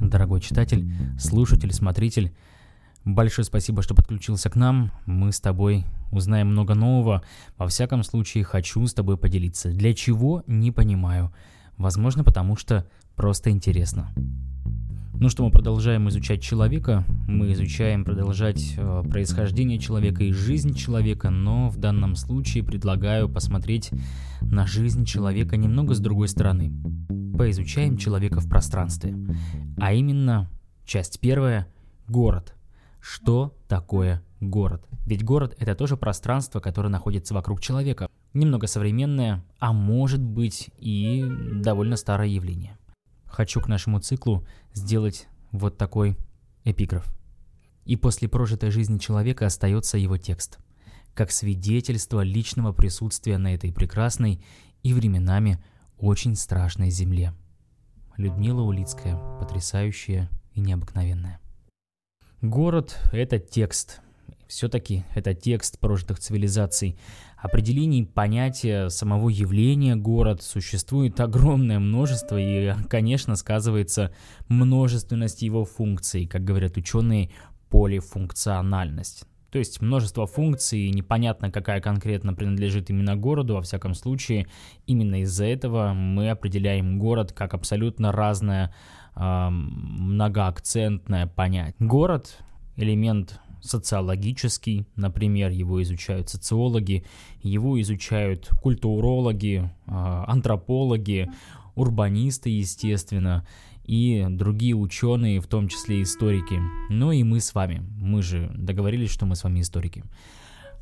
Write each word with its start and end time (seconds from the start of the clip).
Дорогой 0.00 0.40
читатель, 0.40 0.92
слушатель, 1.18 1.72
смотритель, 1.72 2.34
большое 3.04 3.44
спасибо, 3.44 3.80
что 3.82 3.94
подключился 3.94 4.50
к 4.50 4.56
нам. 4.56 4.90
Мы 5.06 5.30
с 5.30 5.40
тобой 5.40 5.84
узнаем 6.10 6.48
много 6.48 6.74
нового. 6.74 7.22
Во 7.56 7.68
всяком 7.68 8.02
случае, 8.02 8.42
хочу 8.42 8.84
с 8.86 8.92
тобой 8.92 9.16
поделиться. 9.16 9.70
Для 9.70 9.94
чего, 9.94 10.42
не 10.48 10.72
понимаю. 10.72 11.32
Возможно, 11.76 12.24
потому 12.24 12.56
что 12.56 12.86
просто 13.14 13.50
интересно. 13.50 14.12
Ну 15.20 15.28
что, 15.28 15.44
мы 15.44 15.50
продолжаем 15.50 16.08
изучать 16.08 16.40
человека, 16.40 17.04
мы 17.28 17.52
изучаем 17.52 18.06
продолжать 18.06 18.72
э, 18.78 19.02
происхождение 19.06 19.78
человека 19.78 20.24
и 20.24 20.32
жизнь 20.32 20.72
человека, 20.72 21.28
но 21.28 21.68
в 21.68 21.76
данном 21.76 22.16
случае 22.16 22.64
предлагаю 22.64 23.28
посмотреть 23.28 23.90
на 24.40 24.66
жизнь 24.66 25.04
человека 25.04 25.58
немного 25.58 25.92
с 25.92 26.00
другой 26.00 26.28
стороны. 26.28 26.72
Поизучаем 27.36 27.98
человека 27.98 28.40
в 28.40 28.48
пространстве. 28.48 29.14
А 29.76 29.92
именно, 29.92 30.48
часть 30.86 31.20
первая– 31.20 31.68
город. 32.08 32.54
Что 32.98 33.54
такое 33.68 34.22
город? 34.40 34.88
Ведь 35.04 35.22
город– 35.22 35.54
это 35.58 35.74
тоже 35.74 35.98
пространство, 35.98 36.60
которое 36.60 36.88
находится 36.88 37.34
вокруг 37.34 37.60
человека. 37.60 38.08
Немного 38.32 38.66
современное, 38.66 39.44
а 39.58 39.74
может 39.74 40.22
быть 40.22 40.70
и 40.78 41.30
довольно 41.56 41.96
старое 41.96 42.28
явление 42.28 42.78
хочу 43.30 43.60
к 43.60 43.68
нашему 43.68 44.00
циклу 44.00 44.46
сделать 44.74 45.28
вот 45.52 45.78
такой 45.78 46.16
эпиграф. 46.64 47.12
И 47.84 47.96
после 47.96 48.28
прожитой 48.28 48.70
жизни 48.70 48.98
человека 48.98 49.46
остается 49.46 49.98
его 49.98 50.18
текст, 50.18 50.58
как 51.14 51.30
свидетельство 51.30 52.20
личного 52.20 52.72
присутствия 52.72 53.38
на 53.38 53.54
этой 53.54 53.72
прекрасной 53.72 54.44
и 54.82 54.92
временами 54.92 55.62
очень 55.98 56.36
страшной 56.36 56.90
земле. 56.90 57.34
Людмила 58.16 58.62
Улицкая, 58.62 59.16
потрясающая 59.38 60.28
и 60.52 60.60
необыкновенная. 60.60 61.40
Город— 62.42 62.98
это 63.12 63.38
текст. 63.38 64.00
Все-таки 64.50 65.04
это 65.14 65.32
текст 65.32 65.78
прожитых 65.78 66.18
цивилизаций, 66.18 66.98
определений 67.36 68.04
понятия 68.04 68.88
самого 68.88 69.28
явления 69.28 69.94
город 69.94 70.42
существует 70.42 71.20
огромное 71.20 71.78
множество, 71.78 72.36
и, 72.36 72.74
конечно, 72.88 73.36
сказывается 73.36 74.12
множественность 74.48 75.42
его 75.42 75.64
функций, 75.64 76.26
как 76.26 76.42
говорят 76.42 76.76
ученые, 76.76 77.30
полифункциональность. 77.68 79.22
То 79.52 79.60
есть 79.60 79.80
множество 79.80 80.26
функций, 80.26 80.90
непонятно, 80.90 81.52
какая 81.52 81.80
конкретно 81.80 82.34
принадлежит 82.34 82.90
именно 82.90 83.14
городу, 83.16 83.54
во 83.54 83.62
всяком 83.62 83.94
случае, 83.94 84.48
именно 84.86 85.22
из-за 85.22 85.44
этого 85.44 85.92
мы 85.92 86.28
определяем 86.28 86.98
город 86.98 87.30
как 87.30 87.54
абсолютно 87.54 88.10
разное 88.10 88.74
э, 89.14 89.48
многоакцентное 89.48 91.28
понятие. 91.28 91.76
Город— 91.78 92.36
элемент 92.76 93.40
социологический, 93.62 94.86
например, 94.96 95.50
его 95.50 95.82
изучают 95.82 96.28
социологи, 96.28 97.04
его 97.42 97.80
изучают 97.80 98.48
культурологи, 98.62 99.70
а, 99.86 100.24
антропологи, 100.28 101.30
урбанисты, 101.74 102.50
естественно, 102.50 103.46
и 103.84 104.26
другие 104.28 104.74
ученые, 104.74 105.40
в 105.40 105.46
том 105.46 105.68
числе 105.68 106.02
историки. 106.02 106.60
Ну 106.90 107.12
и 107.12 107.22
мы 107.22 107.40
с 107.40 107.54
вами. 107.54 107.82
Мы 108.00 108.22
же 108.22 108.50
договорились, 108.54 109.10
что 109.10 109.26
мы 109.26 109.34
с 109.34 109.44
вами 109.44 109.60
историки. 109.60 110.04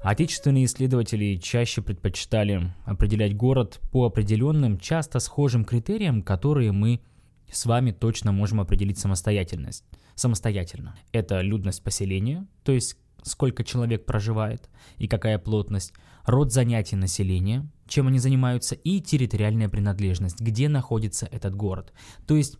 Отечественные 0.02 0.66
исследователи 0.66 1.36
чаще 1.36 1.82
предпочитали 1.82 2.72
определять 2.84 3.36
город 3.36 3.80
по 3.90 4.04
определенным, 4.06 4.78
часто 4.78 5.18
схожим 5.18 5.64
критериям, 5.64 6.22
которые 6.22 6.70
мы 6.70 7.00
с 7.50 7.66
вами 7.66 7.92
точно 7.92 8.32
можем 8.32 8.60
определить 8.60 8.98
самостоятельность 8.98 9.84
самостоятельно. 10.18 10.96
Это 11.12 11.40
людность 11.40 11.82
поселения, 11.82 12.46
то 12.64 12.72
есть 12.72 12.96
сколько 13.22 13.64
человек 13.64 14.04
проживает 14.04 14.68
и 14.96 15.08
какая 15.08 15.38
плотность, 15.38 15.92
род 16.24 16.52
занятий 16.52 16.96
населения, 16.96 17.68
чем 17.86 18.08
они 18.08 18.18
занимаются, 18.18 18.74
и 18.74 19.00
территориальная 19.00 19.68
принадлежность, 19.68 20.40
где 20.40 20.68
находится 20.68 21.26
этот 21.26 21.54
город. 21.54 21.92
То 22.26 22.36
есть 22.36 22.58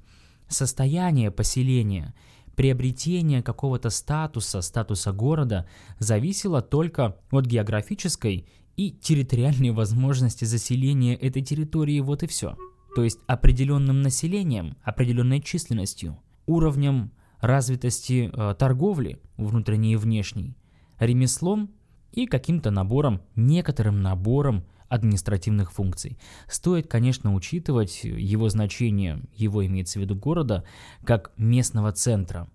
состояние 0.49 1.31
поселения, 1.31 2.15
приобретение 2.57 3.43
какого-то 3.43 3.91
статуса, 3.91 4.63
статуса 4.63 5.13
города 5.13 5.69
зависело 5.99 6.63
только 6.63 7.17
от 7.31 7.47
географической 7.47 8.49
и 8.77 8.91
территориальной 8.91 9.71
возможности 9.71 10.45
заселения 10.45 11.17
этой 11.17 11.43
территории, 11.43 12.01
вот 12.01 12.23
и 12.23 12.27
все. 12.27 12.57
То 12.99 13.05
есть 13.05 13.21
определенным 13.29 14.03
населением, 14.03 14.77
определенной 14.83 15.41
численностью, 15.41 16.19
уровнем 16.47 17.13
развитости 17.39 18.29
э, 18.33 18.57
торговли, 18.59 19.21
внутренней 19.37 19.93
и 19.93 19.97
внешней, 19.97 20.57
ремеслом 20.99 21.71
и 22.11 22.27
каким-то 22.27 22.73
набором, 22.73 23.23
некоторым 23.37 24.03
набором 24.03 24.65
административных 24.89 25.71
функций. 25.71 26.19
Стоит, 26.49 26.89
конечно, 26.89 27.33
учитывать 27.37 28.03
его 28.03 28.49
значение, 28.49 29.23
его 29.33 29.65
имеется 29.65 30.01
в 30.01 30.03
виду 30.03 30.17
города, 30.17 30.65
как 31.05 31.31
местного 31.37 31.93
центра. 31.93 32.51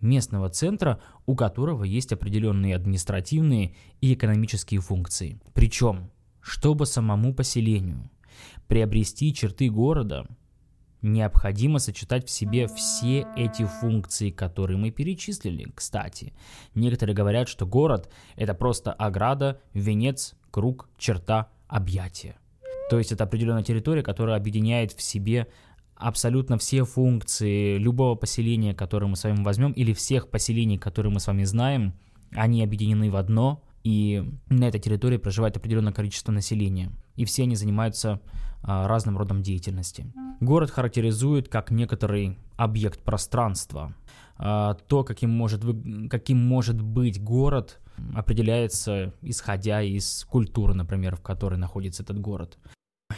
Местного 0.00 0.48
центра, 0.48 1.00
у 1.26 1.34
которого 1.34 1.82
есть 1.82 2.12
определенные 2.12 2.76
административные 2.76 3.74
и 4.00 4.14
экономические 4.14 4.80
функции. 4.80 5.40
Причем, 5.54 6.12
чтобы 6.40 6.86
самому 6.86 7.34
поселению 7.34 8.08
приобрести 8.66 9.32
черты 9.34 9.70
города, 9.70 10.26
Необходимо 11.00 11.78
сочетать 11.78 12.26
в 12.26 12.30
себе 12.30 12.66
все 12.66 13.24
эти 13.36 13.64
функции, 13.64 14.30
которые 14.30 14.78
мы 14.78 14.90
перечислили. 14.90 15.70
Кстати, 15.72 16.32
некоторые 16.74 17.14
говорят, 17.14 17.48
что 17.48 17.66
город— 17.66 18.12
это 18.36 18.52
просто 18.52 18.92
ограда, 18.92 19.60
венец, 19.74 20.34
круг, 20.50 20.88
черта, 20.98 21.50
объятие. 21.68 22.36
То 22.90 22.98
есть 22.98 23.12
это 23.12 23.24
определенная 23.24 23.62
территория, 23.62 24.02
которая 24.02 24.36
объединяет 24.36 24.90
в 24.92 25.00
себе 25.00 25.46
абсолютно 25.94 26.58
все 26.58 26.84
функции 26.84 27.76
любого 27.76 28.16
поселения, 28.16 28.74
которое 28.74 29.06
мы 29.06 29.16
с 29.16 29.22
вами 29.22 29.42
возьмем, 29.44 29.72
или 29.72 29.92
всех 29.92 30.30
поселений, 30.30 30.78
которые 30.78 31.12
мы 31.12 31.20
с 31.20 31.28
вами 31.28 31.44
знаем, 31.44 31.94
они 32.32 32.62
объединены 32.62 33.10
в 33.10 33.16
одно, 33.16 33.62
и 33.84 34.24
на 34.48 34.68
этой 34.68 34.80
территории 34.80 35.16
проживает 35.16 35.56
определенное 35.56 35.92
количество 35.92 36.32
населения. 36.32 36.90
И 37.16 37.24
все 37.24 37.44
они 37.44 37.56
занимаются 37.56 38.20
а, 38.62 38.86
разным 38.88 39.16
родом 39.16 39.42
деятельности. 39.42 40.12
Город 40.40 40.70
характеризует 40.70 41.48
как 41.48 41.70
некоторый 41.70 42.38
объект 42.56 43.02
пространства. 43.02 43.94
А, 44.36 44.74
то, 44.74 45.04
каким 45.04 45.30
может, 45.30 45.64
каким 46.10 46.38
может 46.38 46.80
быть 46.80 47.22
город, 47.22 47.80
определяется 48.14 49.14
исходя 49.22 49.82
из 49.82 50.24
культуры, 50.24 50.74
например, 50.74 51.16
в 51.16 51.22
которой 51.22 51.58
находится 51.58 52.02
этот 52.02 52.20
город. 52.20 52.58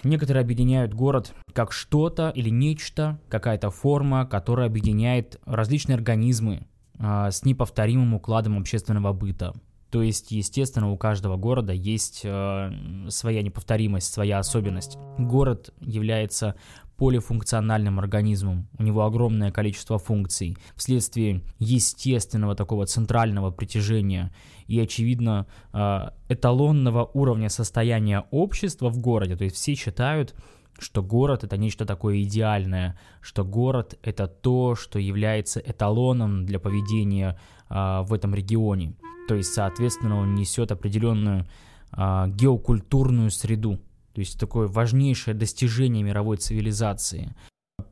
Некоторые 0.02 0.42
объединяют 0.42 0.94
город 0.94 1.34
как 1.52 1.72
что-то 1.72 2.30
или 2.30 2.48
нечто, 2.48 3.18
какая-то 3.28 3.70
форма, 3.70 4.24
которая 4.24 4.66
объединяет 4.66 5.38
различные 5.44 5.96
организмы 5.96 6.66
э, 6.98 7.28
с 7.30 7.44
неповторимым 7.44 8.14
укладом 8.14 8.56
общественного 8.56 9.12
быта. 9.12 9.52
То 9.90 10.02
есть, 10.02 10.30
естественно, 10.30 10.90
у 10.90 10.96
каждого 10.96 11.36
города 11.36 11.72
есть 11.72 12.20
э, 12.24 12.72
своя 13.08 13.42
неповторимость, 13.42 14.12
своя 14.12 14.38
особенность. 14.38 14.96
Город 15.18 15.74
является 15.80 16.54
полифункциональным 16.96 17.98
организмом. 17.98 18.68
У 18.78 18.82
него 18.82 19.04
огромное 19.04 19.50
количество 19.50 19.98
функций 19.98 20.56
вследствие 20.76 21.42
естественного 21.58 22.54
такого 22.54 22.86
центрального 22.86 23.50
притяжения 23.50 24.32
и, 24.66 24.78
очевидно, 24.78 25.46
э, 25.72 26.10
эталонного 26.28 27.10
уровня 27.12 27.48
состояния 27.48 28.26
общества 28.30 28.90
в 28.90 28.98
городе. 28.98 29.34
То 29.34 29.44
есть 29.44 29.56
все 29.56 29.74
считают, 29.74 30.34
что 30.80 31.02
город 31.02 31.44
это 31.44 31.56
нечто 31.56 31.84
такое 31.84 32.22
идеальное, 32.22 32.98
что 33.20 33.44
город 33.44 33.98
это 34.02 34.26
то, 34.26 34.74
что 34.74 34.98
является 34.98 35.60
эталоном 35.60 36.46
для 36.46 36.58
поведения 36.58 37.38
э, 37.68 38.02
в 38.02 38.12
этом 38.12 38.34
регионе. 38.34 38.94
То 39.28 39.36
есть, 39.36 39.52
соответственно, 39.52 40.16
он 40.16 40.34
несет 40.34 40.72
определенную 40.72 41.46
а, 41.92 42.28
геокультурную 42.28 43.30
среду. 43.30 43.78
То 44.12 44.20
есть 44.20 44.38
такое 44.38 44.68
важнейшее 44.68 45.34
достижение 45.34 46.02
мировой 46.02 46.36
цивилизации. 46.36 47.34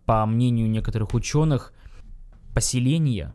По 0.05 0.25
мнению 0.27 0.69
некоторых 0.69 1.15
ученых, 1.15 1.73
поселения, 2.55 3.35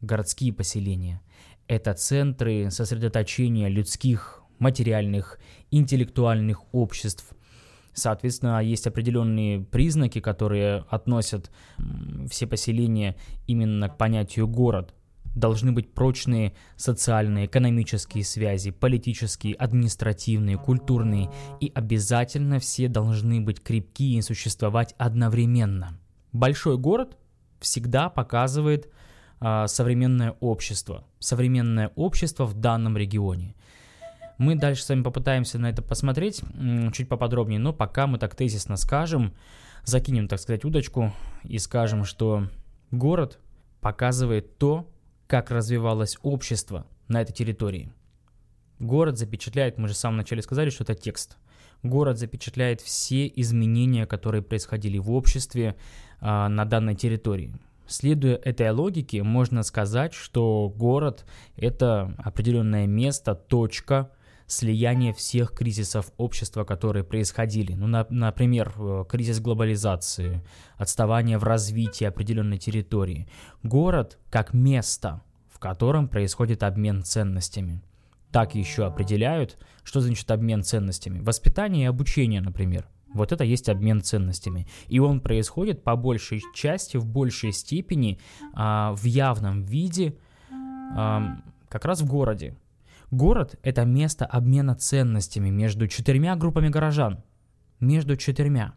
городские 0.00 0.52
поселения, 0.52 1.20
это 1.66 1.94
центры 1.94 2.70
сосредоточения 2.70 3.68
людских, 3.68 4.42
материальных, 4.58 5.38
интеллектуальных 5.70 6.62
обществ 6.72 7.35
Соответственно, 7.96 8.62
есть 8.62 8.86
определенные 8.86 9.60
признаки, 9.60 10.20
которые 10.20 10.84
относят 10.90 11.50
все 12.30 12.46
поселения 12.46 13.16
именно 13.46 13.88
к 13.88 13.96
понятию 13.96 14.46
город. 14.46 14.94
Должны 15.34 15.72
быть 15.72 15.94
прочные 15.94 16.54
социальные, 16.76 17.46
экономические 17.46 18.22
связи, 18.22 18.70
политические, 18.70 19.54
административные, 19.54 20.58
культурные. 20.58 21.30
И 21.58 21.72
обязательно 21.74 22.58
все 22.58 22.88
должны 22.88 23.40
быть 23.40 23.62
крепкие 23.62 24.18
и 24.18 24.22
существовать 24.22 24.94
одновременно. 24.98 25.98
Большой 26.32 26.76
город 26.76 27.16
всегда 27.60 28.10
показывает 28.10 28.92
а, 29.40 29.66
современное 29.68 30.36
общество, 30.40 31.06
современное 31.18 31.92
общество 31.96 32.44
в 32.44 32.54
данном 32.54 32.98
регионе. 32.98 33.55
Мы 34.38 34.54
дальше 34.54 34.82
с 34.82 34.88
вами 34.88 35.02
попытаемся 35.02 35.58
на 35.58 35.70
это 35.70 35.82
посмотреть 35.82 36.42
чуть 36.92 37.08
поподробнее, 37.08 37.58
но 37.58 37.72
пока 37.72 38.06
мы 38.06 38.18
так 38.18 38.34
тезисно 38.34 38.76
скажем, 38.76 39.34
закинем, 39.84 40.28
так 40.28 40.40
сказать, 40.40 40.64
удочку 40.64 41.12
и 41.44 41.58
скажем, 41.58 42.04
что 42.04 42.48
город 42.90 43.38
показывает 43.80 44.58
то, 44.58 44.90
как 45.26 45.50
развивалось 45.50 46.18
общество 46.22 46.86
на 47.08 47.22
этой 47.22 47.32
территории. 47.32 47.92
Город 48.78 49.16
запечатляет, 49.16 49.78
мы 49.78 49.88
же 49.88 49.94
в 49.94 49.98
самом 49.98 50.18
начале 50.18 50.42
сказали, 50.42 50.70
что 50.70 50.84
это 50.84 50.94
текст. 50.94 51.38
Город 51.82 52.18
запечатляет 52.18 52.80
все 52.80 53.26
изменения, 53.36 54.06
которые 54.06 54.42
происходили 54.42 54.98
в 54.98 55.12
обществе 55.12 55.76
э, 56.20 56.26
на 56.48 56.64
данной 56.64 56.94
территории. 56.94 57.54
Следуя 57.86 58.36
этой 58.36 58.70
логике, 58.70 59.22
можно 59.22 59.62
сказать, 59.62 60.12
что 60.12 60.72
город– 60.76 61.24
это 61.56 62.14
определенное 62.18 62.86
место, 62.86 63.34
точка 63.34 64.10
слияния 64.46 65.12
всех 65.12 65.52
кризисов 65.52 66.12
общества, 66.16 66.64
которые 66.64 67.04
происходили. 67.04 67.74
Ну, 67.74 67.86
на, 67.86 68.06
например, 68.10 68.72
э, 68.76 69.04
кризис 69.08 69.40
глобализации, 69.40 70.44
отставание 70.76 71.38
в 71.38 71.44
развитии 71.44 72.04
определенной 72.04 72.58
территории. 72.58 73.28
Город 73.62 74.18
как 74.30 74.54
место, 74.54 75.22
в 75.48 75.58
котором 75.58 76.08
происходит 76.08 76.62
обмен 76.62 77.02
ценностями. 77.02 77.82
Так 78.30 78.54
еще 78.54 78.84
определяют, 78.84 79.58
что 79.82 80.00
значит 80.00 80.30
обмен 80.30 80.62
ценностями. 80.62 81.20
Воспитание 81.20 81.84
и 81.84 81.88
обучение, 81.88 82.40
например. 82.40 82.88
Вот 83.14 83.32
это 83.32 83.44
есть 83.44 83.68
обмен 83.68 84.02
ценностями. 84.02 84.66
И 84.88 84.98
он 84.98 85.20
происходит 85.20 85.82
по 85.82 85.96
большей 85.96 86.42
части, 86.54 86.98
в 86.98 87.06
большей 87.06 87.52
степени, 87.52 88.18
а, 88.52 88.92
в 88.94 89.04
явном 89.04 89.62
виде, 89.62 90.16
а, 90.94 91.38
как 91.68 91.86
раз 91.86 92.02
в 92.02 92.06
городе. 92.06 92.56
Город– 93.10 93.56
это 93.62 93.84
место 93.84 94.26
обмена 94.26 94.74
ценностями 94.74 95.50
между 95.50 95.86
четырьмя 95.88 96.36
группами 96.36 96.68
горожан. 96.68 97.22
Между 97.80 98.16
четырьмя. 98.16 98.74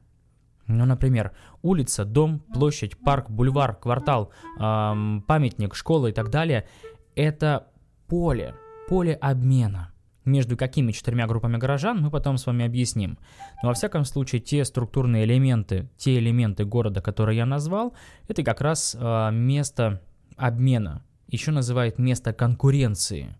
Ну, 0.67 0.85
например, 0.85 1.31
улица, 1.61 2.05
дом, 2.05 2.39
площадь, 2.53 2.97
парк, 2.97 3.29
бульвар, 3.29 3.75
квартал, 3.75 4.31
эм, 4.59 5.23
памятник, 5.27 5.73
школа 5.75 6.07
и 6.07 6.11
так 6.11 6.29
далее– 6.29 6.67
это 7.15 7.67
поле, 8.07 8.53
поле 8.87 9.13
обмена– 9.15 9.91
между 10.29 10.57
какими 10.57 10.91
четырьмя 10.91 11.27
группами 11.27 11.57
горожан, 11.57 12.01
мы 12.01 12.09
потом 12.09 12.37
с 12.37 12.45
вами 12.45 12.65
объясним. 12.65 13.17
Но 13.61 13.69
во 13.69 13.73
всяком 13.73 14.05
случае, 14.05 14.41
те 14.41 14.63
структурные 14.63 15.25
элементы, 15.25 15.89
те 15.97 16.17
элементы 16.17 16.65
города, 16.65 17.01
которые 17.01 17.37
я 17.37 17.45
назвал, 17.45 17.93
это 18.27 18.43
как 18.43 18.61
раз 18.61 18.95
э, 18.97 19.31
место 19.31 20.01
обмена. 20.37 21.03
Еще 21.27 21.51
называют 21.51 21.99
место 21.99 22.33
конкуренции. 22.33 23.35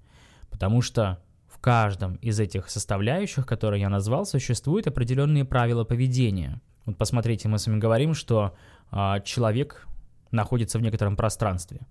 Потому 0.59 0.81
что 0.81 1.23
в 1.47 1.57
каждом 1.59 2.15
из 2.15 2.39
этих 2.39 2.69
составляющих, 2.69 3.47
которые 3.47 3.81
я 3.81 3.89
назвал, 3.89 4.25
существуют 4.25 4.85
определенные 4.85 5.45
правила 5.45 5.85
поведения. 5.85 6.61
Вот 6.85 6.97
посмотрите, 6.97 7.47
мы 7.47 7.57
с 7.57 7.65
вами 7.65 7.79
говорим, 7.79 8.13
что 8.13 8.55
э, 8.91 9.21
человек 9.23 9.87
находится 10.31 10.77
в 10.77 10.81
некотором 10.81 11.15
пространстве. 11.15 11.87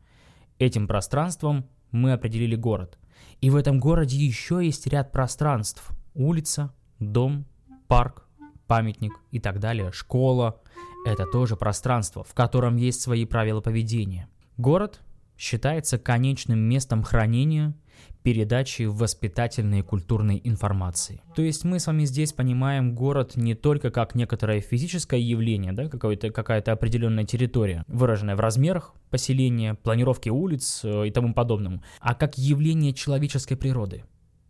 Этим 0.59 0.87
пространством 0.87 1.69
мы 1.91 2.13
определили 2.13 2.55
город– 2.55 2.99
и 3.41 3.51
в 3.51 3.57
этом 3.57 3.79
городе 3.79 4.17
еще 4.17 4.65
есть 4.65 4.87
ряд 4.87 5.13
пространств. 5.13 5.91
Улица, 6.15 6.73
дом, 6.99 7.47
парк, 7.87 8.27
памятник 8.67 9.13
и 9.31 9.39
так 9.39 9.61
далее, 9.61 9.93
школа. 9.93 10.61
Это 11.07 11.25
тоже 11.27 11.57
пространство, 11.57 12.25
в 12.25 12.35
котором 12.35 12.77
есть 12.77 13.01
свои 13.01 13.25
правила 13.25 13.61
поведения. 13.61 14.29
Город 14.57 15.01
считается 15.39 15.99
конечным 15.99 16.59
местом 16.59 17.03
хранения 17.03 17.75
передачи 18.23 18.83
воспитательной 18.83 19.81
и 19.81 19.83
культурной 19.83 20.41
информации. 20.45 21.23
То 21.35 21.43
есть 21.43 21.65
мы 21.65 21.79
с 21.79 21.87
вами 21.87 22.05
здесь 22.05 22.33
понимаем 22.33 22.95
город 22.95 23.37
не 23.37 23.55
только 23.55 23.91
как 23.91 24.15
некоторое 24.15 24.61
физическое 24.61 25.21
явление, 25.21 25.73
да, 25.73 25.89
какая-то, 25.89 26.31
какая-то 26.31 26.73
определенная 26.73 27.25
территория, 27.25 27.85
выраженная 27.87 28.37
в 28.37 28.41
размерах 28.41 28.95
поселения, 29.11 29.75
планировке 29.75 30.31
улиц 30.31 30.81
э, 30.85 31.07
и 31.07 31.11
тому 31.11 31.33
подобному, 31.33 31.83
а 32.01 32.15
как 32.15 32.37
явление 32.37 32.93
человеческой 32.93 33.57
природы, 33.57 34.05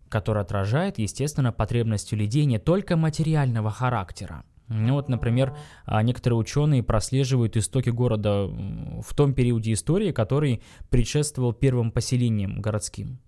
которое 0.09 0.41
отражает, 0.41 0.99
естественно, 0.99 1.53
потребности 1.53 2.15
людей 2.15 2.47
не 2.47 2.59
только 2.59 2.97
материального 2.97 3.71
характера, 3.71 4.45
ну 4.69 4.95
вот, 4.95 5.09
например, 5.09 5.57
а, 5.87 6.03
некоторые 6.03 6.39
ученые 6.39 6.83
прослеживают 6.83 7.57
истоки 7.57 7.91
города 7.91 8.47
в 8.47 9.15
том 9.15 9.33
периоде 9.33 9.73
истории, 9.73 10.13
который 10.13 10.63
предшествовал 10.91 11.53
первым 11.53 11.91
поселениям 11.91 12.61
городским. 12.61 13.19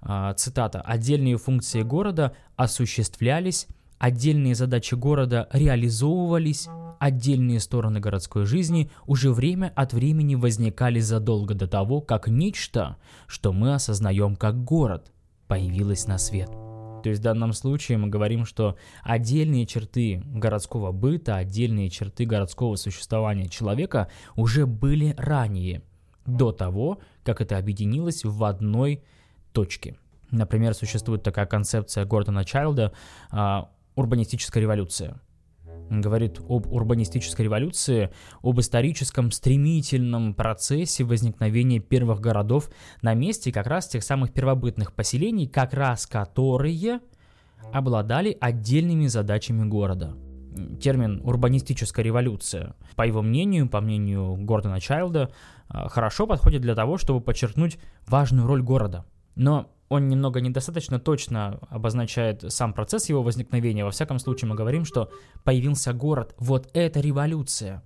А, 0.00 0.32
цитата, 0.34 0.80
«Отдельные 0.80 1.36
функции 1.36 1.82
города 1.82 2.36
осуществлялись, 2.54 3.66
отдельные 3.98 4.54
задачи 4.54 4.94
города 4.94 5.48
реализовывались, 5.52 6.68
отдельные 7.00 7.60
стороны 7.60 7.98
городской 7.98 8.46
жизни 8.46 8.90
уже 9.06 9.32
время 9.32 9.72
от 9.74 9.92
времени 9.92 10.36
возникали 10.36 11.00
задолго 11.00 11.54
до 11.54 11.66
того, 11.66 12.00
как 12.00 12.28
нечто, 12.28 12.96
что 13.26 13.52
мы 13.52 13.74
осознаем 13.74 14.36
как 14.36 14.62
город, 14.62 15.12
появилось 15.48 16.06
на 16.06 16.18
свет». 16.18 16.65
То 17.06 17.10
есть 17.10 17.20
в 17.20 17.24
данном 17.24 17.52
случае 17.52 17.98
мы 17.98 18.08
говорим, 18.08 18.44
что 18.44 18.76
отдельные 19.04 19.64
черты 19.64 20.20
городского 20.24 20.90
быта, 20.90 21.36
отдельные 21.36 21.88
черты 21.88 22.24
городского 22.24 22.74
существования 22.74 23.48
человека 23.48 24.10
уже 24.34 24.66
были 24.66 25.14
ранее, 25.16 25.82
до 26.26 26.50
того, 26.50 26.98
как 27.22 27.40
это 27.40 27.58
объединилось 27.58 28.24
в 28.24 28.42
одной 28.42 29.04
точке. 29.52 29.96
Например, 30.32 30.74
существует 30.74 31.22
такая 31.22 31.46
концепция 31.46 32.04
Гордона 32.04 32.44
Чайлда 32.44 32.92
а, 33.30 33.70
«урбанистическая 33.94 34.60
революция». 34.60 35.20
Говорит 35.90 36.40
об 36.48 36.66
урбанистической 36.66 37.44
революции, 37.44 38.10
об 38.42 38.58
историческом 38.60 39.30
стремительном 39.30 40.34
процессе 40.34 41.04
возникновения 41.04 41.78
первых 41.78 42.20
городов 42.20 42.70
на 43.02 43.14
месте 43.14 43.52
как 43.52 43.66
раз 43.66 43.86
тех 43.88 44.02
самых 44.02 44.32
первобытных 44.32 44.92
поселений, 44.92 45.46
как 45.46 45.74
раз 45.74 46.06
которые 46.06 47.00
обладали 47.72 48.36
отдельными 48.40 49.06
задачами 49.06 49.64
города. 49.64 50.14
Термин 50.80 51.20
«урбанистическая 51.22 52.04
революция», 52.04 52.74
по 52.96 53.06
его 53.06 53.22
мнению, 53.22 53.68
по 53.68 53.80
мнению 53.80 54.36
Гордона 54.36 54.80
Чайлда, 54.80 55.30
а, 55.68 55.88
хорошо 55.88 56.26
подходит 56.26 56.62
для 56.62 56.74
того, 56.74 56.96
чтобы 56.96 57.20
подчеркнуть 57.20 57.78
важную 58.06 58.46
роль 58.46 58.62
города– 58.62 59.04
но 59.36 59.70
он 59.88 60.08
немного 60.08 60.40
недостаточно 60.40 60.98
точно 60.98 61.60
обозначает 61.70 62.44
сам 62.52 62.72
процесс 62.72 63.08
его 63.08 63.22
возникновения. 63.22 63.84
Во 63.84 63.90
всяком 63.90 64.18
случае, 64.18 64.48
мы 64.48 64.54
говорим, 64.54 64.84
что 64.84 65.10
появился 65.44 65.92
город. 65.92 66.34
Вот 66.38 66.68
это 66.74 67.00
революция. 67.00 67.82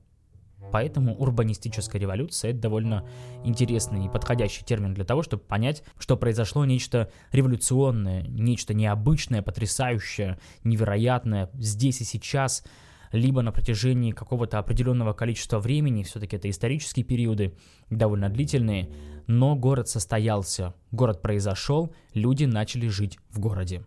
Поэтому 0.73 1.17
урбанистическая 1.17 2.01
революция– 2.01 2.51
это 2.53 2.61
довольно 2.61 3.05
интересный 3.45 4.07
и 4.07 4.09
подходящий 4.09 4.65
термин 4.65 4.95
для 4.95 5.05
того, 5.05 5.23
чтобы 5.23 5.43
понять, 5.43 5.83
что 5.99 6.17
произошло 6.17 6.65
нечто 6.65 7.11
революционное, 7.33 8.23
нечто 8.23 8.73
необычное, 8.73 9.43
потрясающее, 9.43 10.39
невероятное 10.63 11.51
здесь 11.55 12.01
и 12.01 12.05
сейчас– 12.05 12.65
либо 13.13 13.43
на 13.43 13.53
протяжении 13.53 14.13
какого-то 14.13 14.59
определенного 14.59 15.13
количества 15.13 15.59
времени, 15.59 16.03
все-таки 16.03 16.37
это 16.37 16.49
исторические 16.49 17.05
периоды, 17.05 17.55
довольно 17.89 18.29
длительные, 18.29 18.91
но 19.27 19.57
город 19.57 19.89
состоялся, 19.89 20.75
город 20.93 21.23
произошел, 21.23 21.93
люди 22.15 22.45
начали 22.45 22.89
жить 22.89 23.19
в 23.31 23.41
городе. 23.41 23.85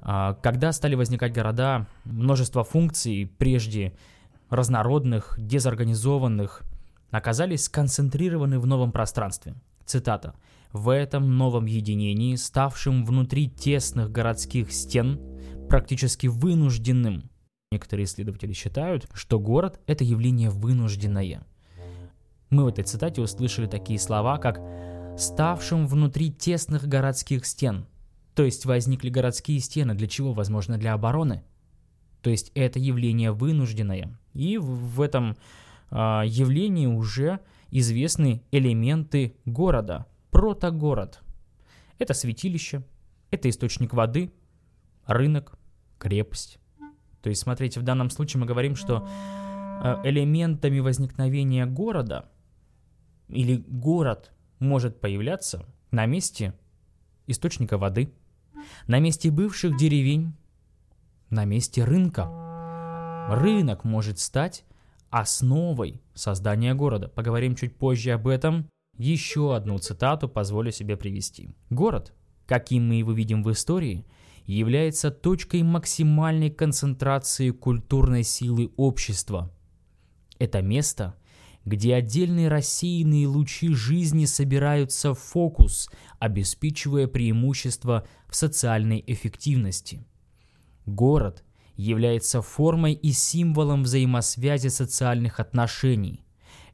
А, 0.00 0.34
когда 0.34 0.72
стали 0.72 0.94
возникать 0.94 1.32
города, 1.32 1.86
множество 2.04 2.64
функций, 2.64 3.30
прежде 3.38 3.94
разнородных, 4.50 5.34
дезорганизованных, 5.38 6.62
оказались 7.10 7.64
сконцентрированы 7.64 8.58
в 8.58 8.66
новом 8.66 8.92
пространстве. 8.92 9.54
Цитата. 9.84 10.34
«В 10.72 10.90
этом 10.90 11.38
новом 11.38 11.66
единении, 11.66 12.34
ставшем 12.34 13.04
внутри 13.04 13.48
тесных 13.48 14.10
городских 14.10 14.72
стен, 14.72 15.20
практически 15.68 16.26
вынужденным, 16.26 17.30
Некоторые 17.72 18.04
исследователи 18.04 18.52
считают, 18.52 19.08
что 19.12 19.40
город– 19.40 19.80
это 19.88 20.04
явление 20.04 20.50
вынужденное. 20.50 21.44
Мы 22.48 22.62
в 22.62 22.68
этой 22.68 22.84
цитате 22.84 23.20
услышали 23.20 23.66
такие 23.66 23.98
слова, 23.98 24.38
как 24.38 24.60
«ставшим 25.18 25.88
внутри 25.88 26.30
тесных 26.32 26.86
городских 26.86 27.44
стен». 27.44 27.86
То 28.36 28.44
есть 28.44 28.66
возникли 28.66 29.08
городские 29.08 29.58
стены 29.58 29.94
для 29.94 30.06
чего? 30.06 30.32
Возможно, 30.32 30.78
для 30.78 30.92
обороны. 30.92 31.42
То 32.22 32.30
есть 32.30 32.52
это 32.54 32.78
явление 32.78 33.32
вынужденное. 33.32 34.16
И 34.32 34.58
в 34.58 35.00
этом 35.00 35.36
а, 35.90 36.22
явлении 36.24 36.86
уже 36.86 37.40
известны 37.72 38.44
элементы 38.52 39.34
города, 39.44 40.06
протогород. 40.30 41.20
Это 41.98 42.14
святилище, 42.14 42.84
это 43.32 43.50
источник 43.50 43.92
воды, 43.92 44.30
рынок, 45.06 45.58
крепость. 45.98 46.60
То 47.26 47.30
есть, 47.30 47.42
смотрите, 47.42 47.80
в 47.80 47.82
данном 47.82 48.08
случае 48.08 48.40
мы 48.40 48.46
говорим, 48.46 48.76
что 48.76 49.04
а, 49.04 50.00
элементами 50.04 50.78
возникновения 50.78 51.66
города 51.66 52.28
или 53.26 53.64
город 53.66 54.30
может 54.60 55.00
появляться 55.00 55.66
на 55.90 56.06
месте 56.06 56.54
источника 57.26 57.78
воды, 57.78 58.12
на 58.86 59.00
месте 59.00 59.32
бывших 59.32 59.76
деревень, 59.76 60.34
на 61.28 61.44
месте 61.46 61.82
рынка. 61.82 62.30
Рынок 63.28 63.82
может 63.82 64.20
стать 64.20 64.64
основой 65.10 66.00
создания 66.14 66.74
города. 66.74 67.08
Поговорим 67.08 67.56
чуть 67.56 67.74
позже 67.74 68.12
об 68.12 68.28
этом. 68.28 68.68
Еще 68.98 69.56
одну 69.56 69.78
цитату 69.78 70.28
позволю 70.28 70.70
себе 70.70 70.96
привести. 70.96 71.56
Город, 71.70 72.14
каким 72.46 72.86
мы 72.86 72.94
его 72.94 73.10
видим 73.10 73.42
в 73.42 73.50
истории, 73.50 74.06
является 74.46 75.10
точкой 75.10 75.62
максимальной 75.62 76.50
концентрации 76.50 77.50
культурной 77.50 78.22
силы 78.22 78.72
общества. 78.76 79.52
Это 80.38 80.62
место, 80.62 81.16
где 81.64 81.94
отдельные 81.94 82.48
рассеянные 82.48 83.26
лучи 83.26 83.74
жизни 83.74 84.24
собираются 84.24 85.14
в 85.14 85.18
фокус, 85.18 85.90
обеспечивая 86.20 87.08
преимущество 87.08 88.06
в 88.28 88.36
социальной 88.36 89.02
эффективности. 89.06 90.06
Город 90.86 91.42
является 91.74 92.40
формой 92.40 92.92
и 92.92 93.10
символом 93.10 93.82
взаимосвязи 93.82 94.68
социальных 94.68 95.40
отношений. 95.40 96.24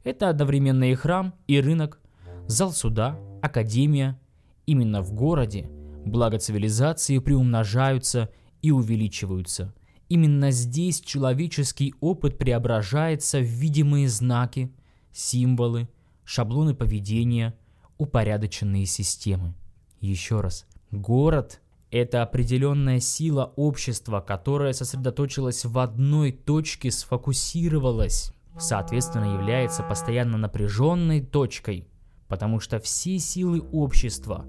Это 0.03 0.29
одновременно 0.29 0.91
и 0.91 0.95
храм, 0.95 1.33
и 1.47 1.59
рынок, 1.59 1.99
зал 2.47 2.71
суда, 2.71 3.17
академия. 3.41 4.19
Именно 4.65 5.01
в 5.01 5.11
городе 5.11 5.69
благо 6.05 6.39
цивилизации 6.39 7.19
приумножаются 7.19 8.29
и 8.61 8.71
увеличиваются. 8.71 9.73
Именно 10.09 10.51
здесь 10.51 11.01
человеческий 11.01 11.95
опыт 11.99 12.37
преображается 12.37 13.39
в 13.39 13.45
видимые 13.45 14.07
знаки, 14.07 14.71
символы, 15.11 15.89
шаблоны 16.23 16.75
поведения, 16.75 17.55
упорядоченные 17.97 18.85
системы. 18.85 19.53
Еще 19.99 20.41
раз, 20.41 20.65
город– 20.91 21.61
это 21.91 22.21
определенная 22.21 22.99
сила 22.99 23.53
общества, 23.55 24.19
которая 24.19 24.73
сосредоточилась 24.73 25.65
в 25.65 25.77
одной 25.79 26.31
точке, 26.31 26.91
сфокусировалась, 26.91 28.33
соответственно, 28.57 29.33
является 29.33 29.83
постоянно 29.83 30.37
напряженной 30.37 31.21
точкой, 31.21 31.87
потому 32.27 32.59
что 32.59 32.79
все 32.79 33.19
силы 33.19 33.61
общества 33.71 34.45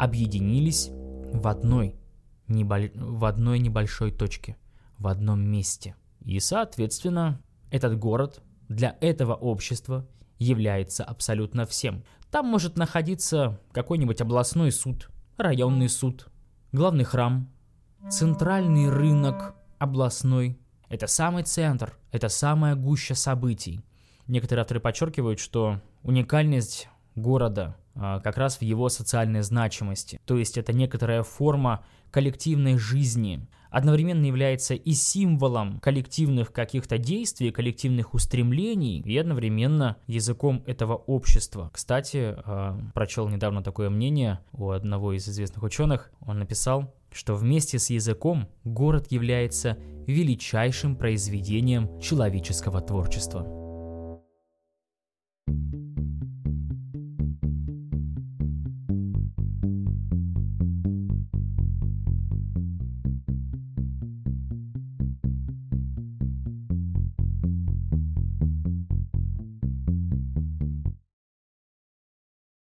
объединились 0.00 0.88
в 0.90 1.46
одной, 1.46 1.94
небо... 2.48 2.78
в 2.94 3.26
одной 3.26 3.58
небольшой 3.58 4.10
точке, 4.10 4.56
в 4.96 5.06
одном 5.06 5.42
месте. 5.42 5.94
И, 6.24 6.40
соответственно, 6.40 7.42
этот 7.70 7.98
город 7.98 8.42
для 8.68 8.96
этого 9.02 9.34
общества 9.34 10.08
является 10.38 11.04
абсолютно 11.04 11.66
всем. 11.66 12.02
Там 12.30 12.46
может 12.46 12.78
находиться 12.78 13.60
какой-нибудь 13.72 14.22
областной 14.22 14.72
суд, 14.72 15.10
районный 15.36 15.90
суд, 15.90 16.28
главный 16.72 17.04
храм, 17.04 17.50
центральный 18.08 18.88
рынок 18.88 19.54
областной. 19.78 20.58
Это 20.88 21.08
самый 21.08 21.42
центр, 21.42 21.98
это 22.10 22.30
самая 22.30 22.74
гуща 22.74 23.14
событий. 23.14 23.84
Некоторые 24.26 24.62
авторы 24.62 24.80
подчеркивают, 24.80 25.40
что 25.40 25.82
уникальность 26.02 26.88
города 27.14 27.76
а, 27.94 28.20
как 28.20 28.36
раз 28.36 28.58
в 28.58 28.62
его 28.62 28.88
социальной 28.88 29.42
значимости. 29.42 30.20
То 30.24 30.38
есть 30.38 30.56
это 30.56 30.72
некоторая 30.72 31.22
форма 31.22 31.84
коллективной 32.10 32.76
жизни, 32.78 33.46
одновременно 33.70 34.24
является 34.26 34.74
и 34.74 34.92
символом 34.92 35.78
коллективных 35.80 36.52
каких-то 36.52 36.98
действий, 36.98 37.50
коллективных 37.50 38.14
устремлений, 38.14 39.00
и 39.00 39.16
одновременно 39.16 39.96
языком 40.06 40.62
этого 40.66 40.94
общества. 40.94 41.70
Кстати, 41.72 42.34
а, 42.36 42.78
прочел 42.94 43.28
недавно 43.28 43.62
такое 43.62 43.90
мнение 43.90 44.40
у 44.52 44.70
одного 44.70 45.12
из 45.12 45.28
известных 45.28 45.62
ученых. 45.62 46.10
Он 46.20 46.38
написал, 46.38 46.94
что 47.12 47.34
вместе 47.34 47.78
с 47.78 47.90
языком 47.90 48.48
город 48.64 49.08
является 49.10 49.76
величайшим 50.06 50.96
произведением 50.96 52.00
человеческого 52.00 52.80
творчества. 52.80 53.46
thank 55.46 55.74
you 55.74 55.79